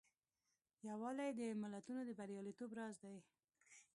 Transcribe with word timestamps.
یووالی 0.87 1.29
د 1.39 1.41
ملتونو 1.61 2.01
د 2.05 2.09
بریالیتوب 2.19 2.69
راز 2.77 2.95
دی. 3.03 3.17